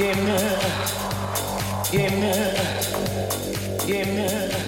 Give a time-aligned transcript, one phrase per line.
[0.00, 0.38] Give me,
[1.90, 2.32] give me,
[3.86, 4.67] give me.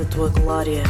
[0.00, 0.82] a tua glória.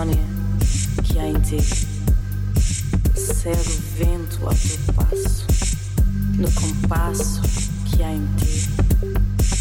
[0.00, 0.18] Insônia
[1.04, 1.58] que há em ti.
[3.14, 5.46] Cede o vento ao teu passo,
[6.36, 7.40] no compasso
[7.84, 8.68] que há em ti,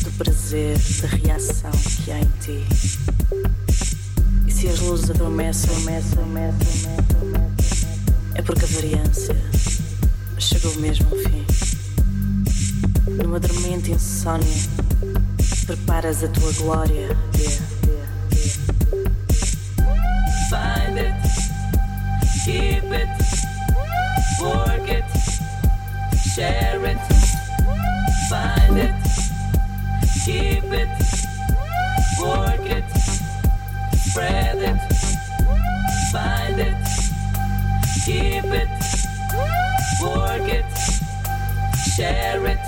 [0.03, 1.72] do prazer, da reação
[2.03, 2.65] que há em ti.
[4.48, 7.89] E se as luzes adormecem, adormecem, adormecem, adormecem,
[8.36, 9.36] é porque a variância
[10.38, 11.46] chegou mesmo ao fim.
[13.22, 14.48] Numa dormente insônia,
[15.65, 17.17] preparas a tua glória.
[17.38, 17.68] Yeah.
[26.39, 26.98] Share it,
[28.29, 28.96] find it,
[30.24, 30.88] keep it,
[32.17, 32.89] work it,
[33.98, 34.79] spread it,
[36.13, 36.86] find it,
[38.05, 38.69] keep it,
[40.01, 40.77] work it,
[41.93, 42.59] share it,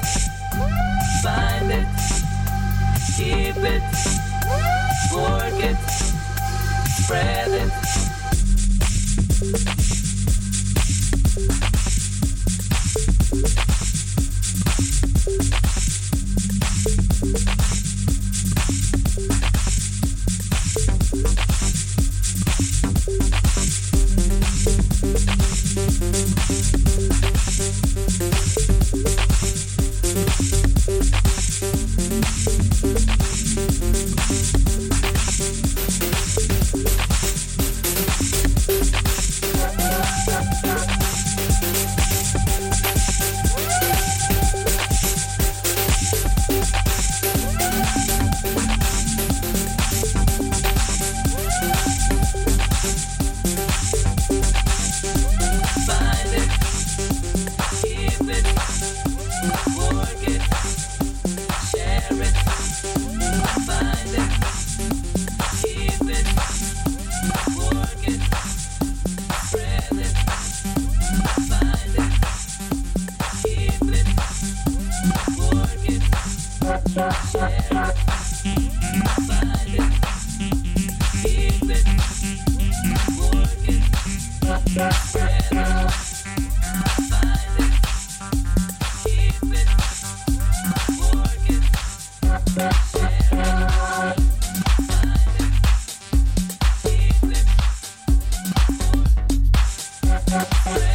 [100.31, 100.90] Yeah.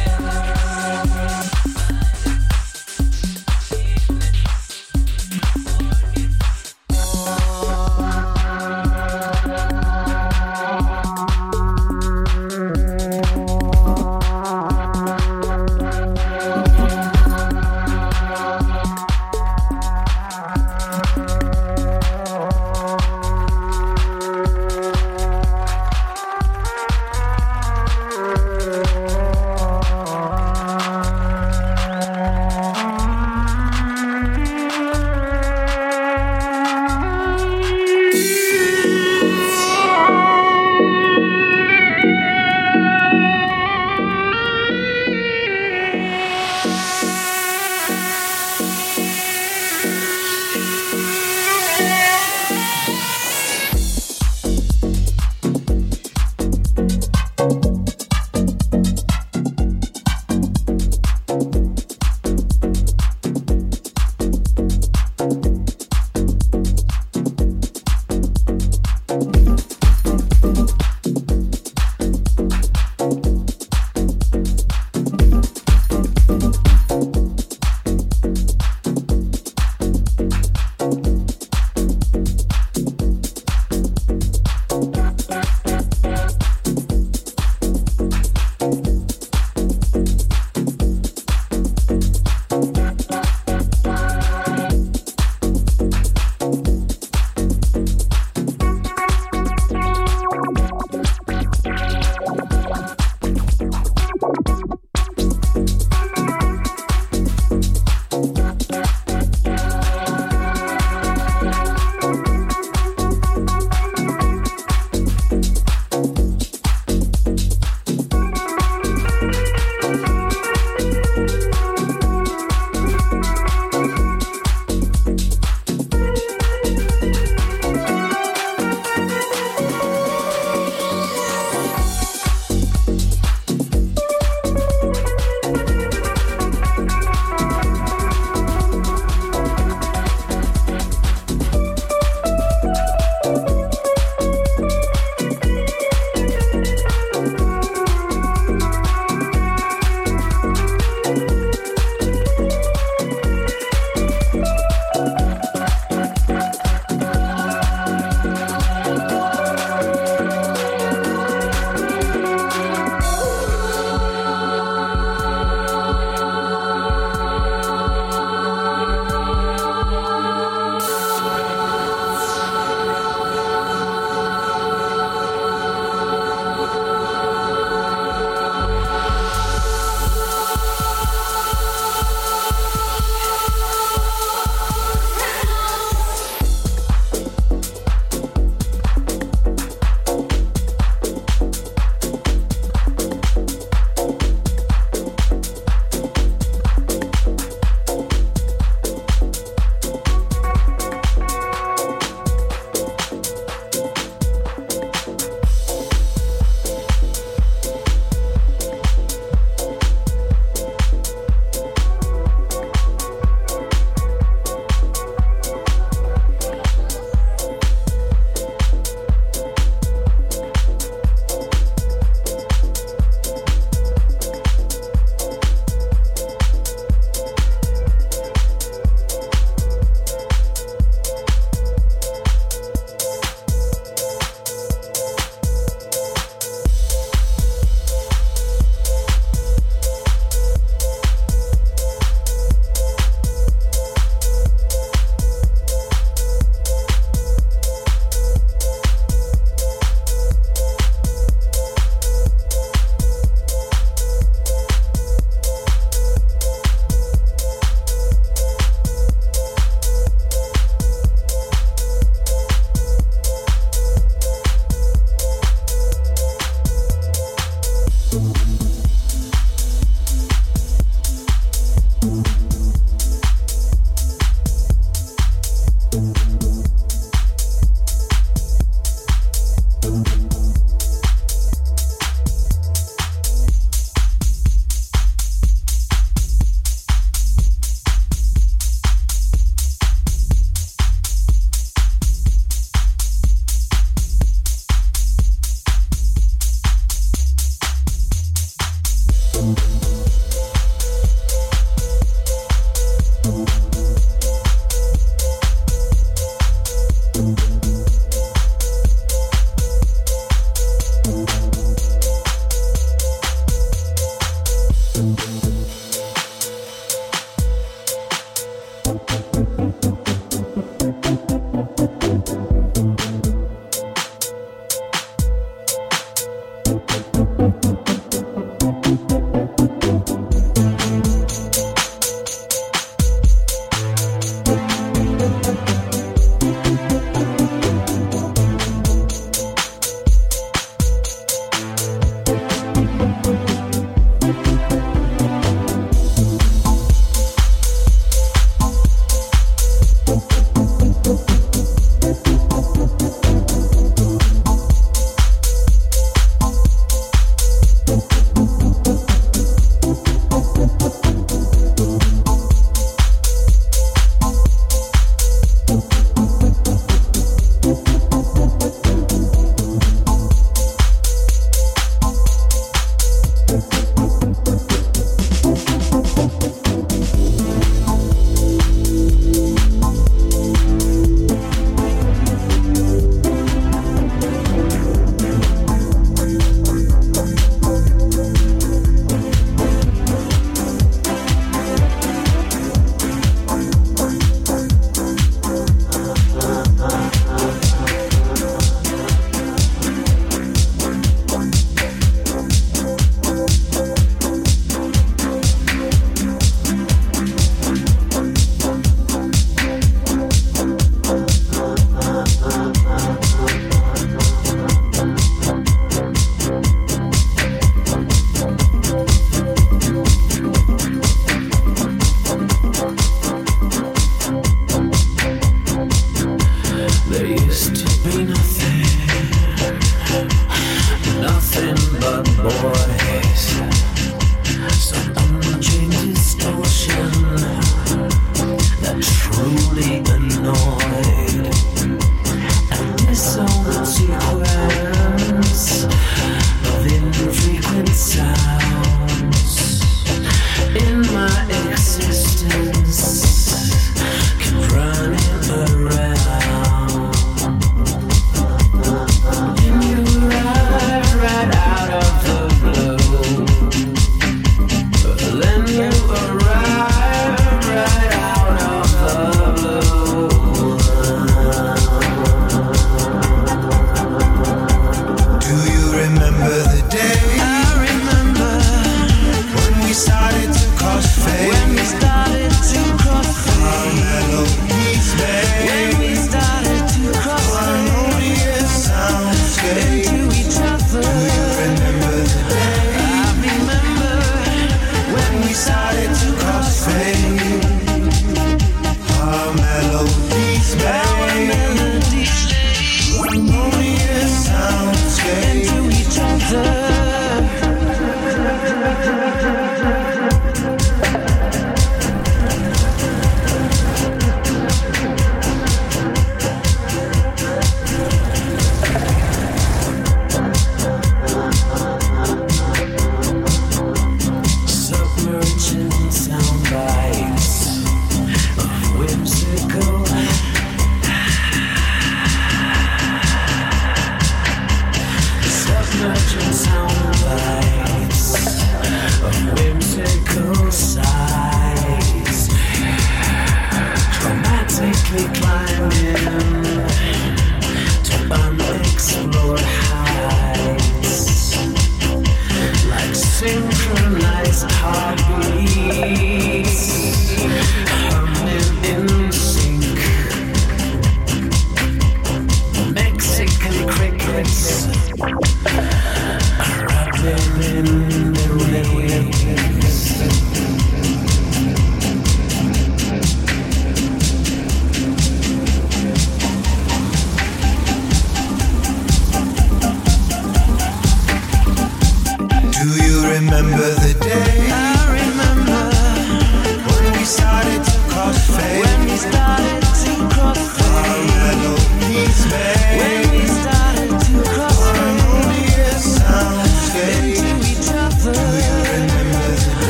[564.37, 564.66] Into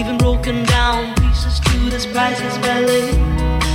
[0.00, 3.10] leaving broken down pieces to this priceless ballet.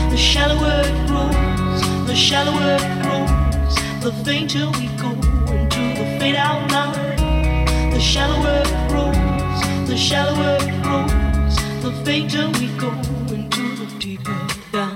[0.09, 5.11] The shallower it grows, the shallower it grows, the fainter we go
[5.53, 7.91] into the fade out line.
[7.91, 12.89] The shallower it grows, the shallower it grows, the fainter we go
[13.29, 14.95] into the deeper down.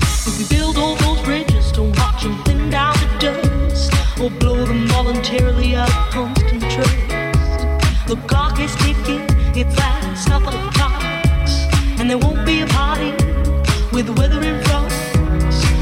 [0.00, 4.64] If we build all those bridges, don't watch them thin down to dust, or blow
[4.64, 8.06] them voluntarily of constant trust.
[8.06, 9.78] The clock is ticking, it's
[10.26, 11.66] couple of times
[11.98, 13.10] and there won't be a party
[13.92, 14.90] with the weather in front.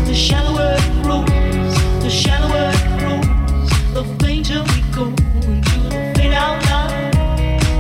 [0.07, 5.07] The shallower it grows, the shallower it grows, the fainter we go
[5.49, 7.11] into the fade out line.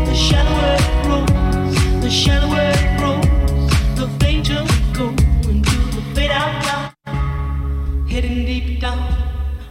[0.06, 5.08] The shallower it grows, the shallower it grows, the fainter we go
[5.50, 8.08] into the fade out line.
[8.08, 9.14] Heading deep down,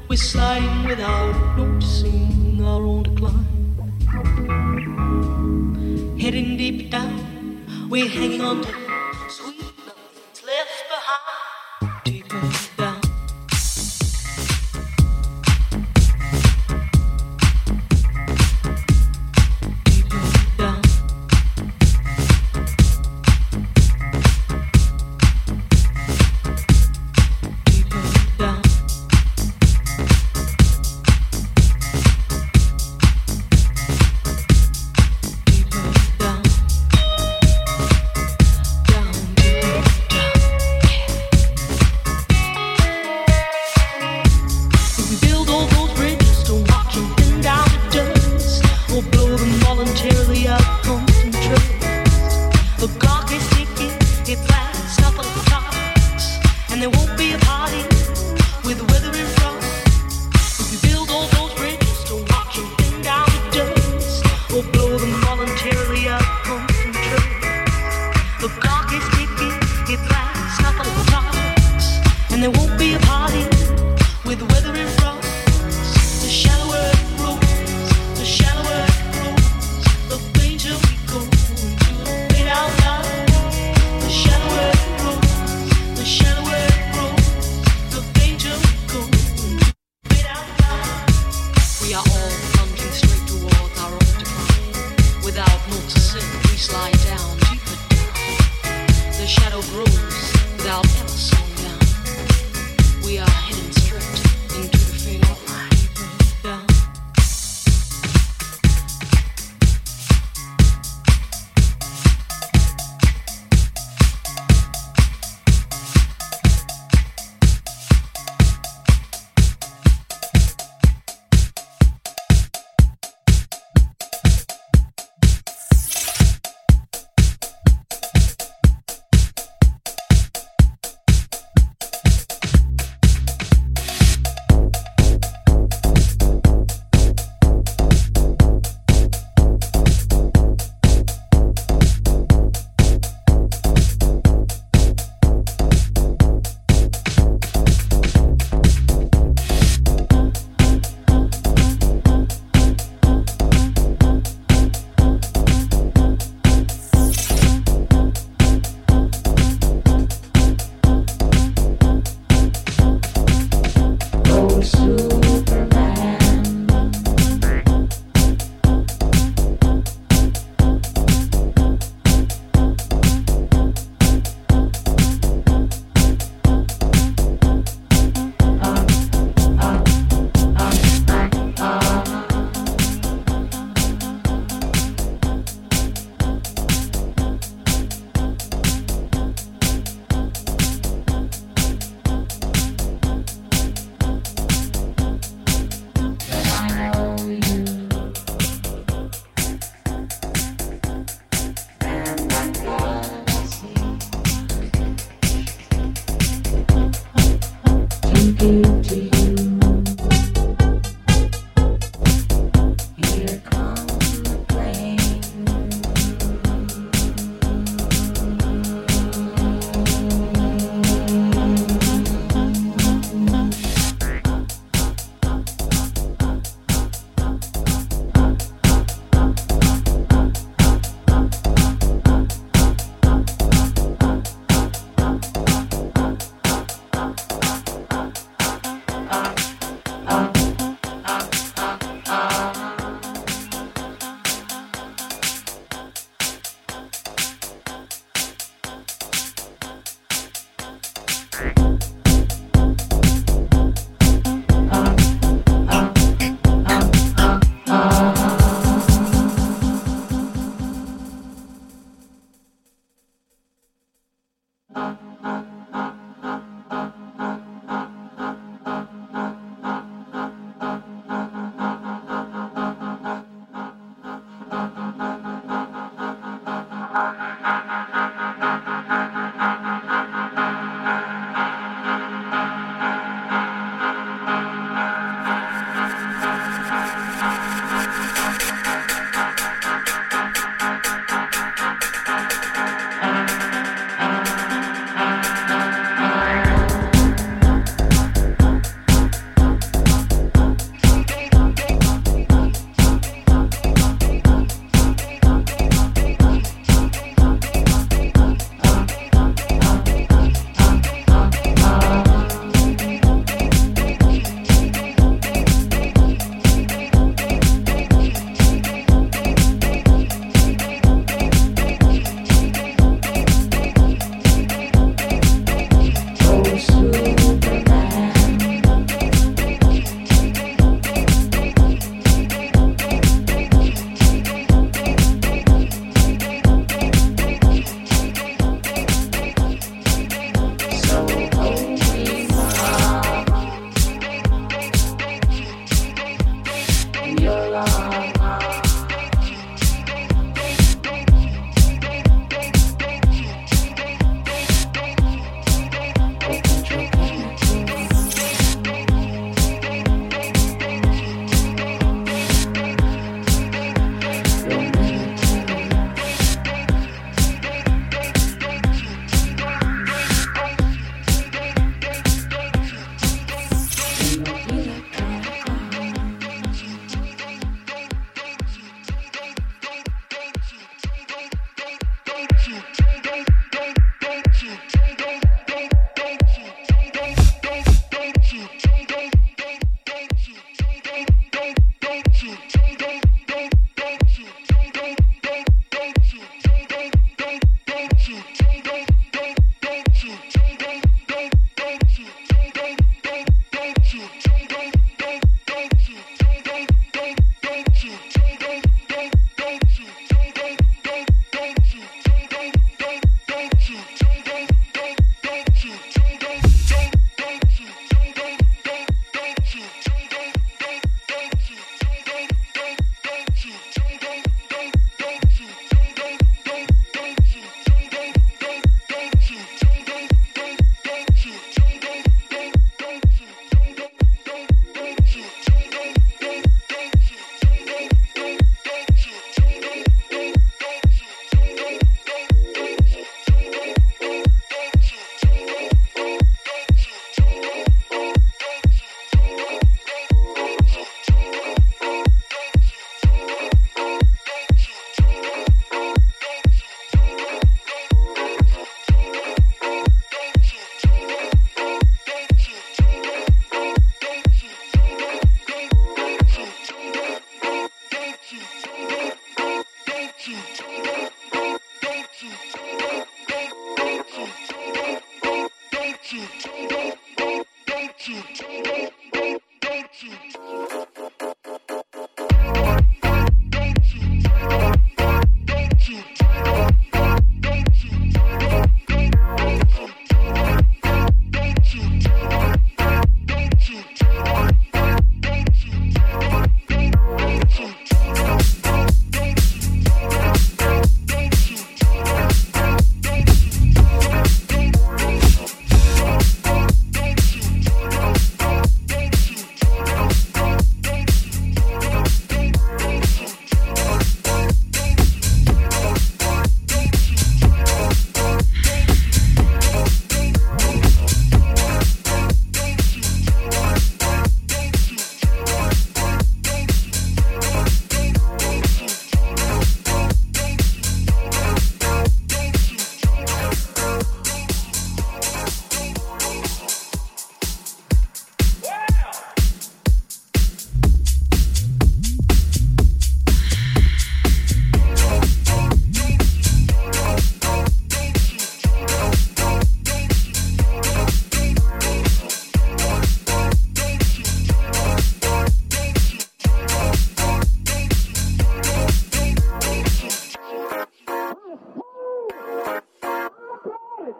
[0.09, 4.66] we're sliding without noticing our own decline.
[6.67, 7.63] Deep down.
[7.89, 8.86] We're hanging on to